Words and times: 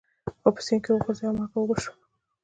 خر 0.41 0.49
په 0.55 0.61
سیند 0.65 0.81
کې 0.83 0.91
وغورځید 0.91 1.27
او 1.29 1.35
مالګه 1.37 1.55
اوبه 1.59 1.75
شوه. 1.83 1.93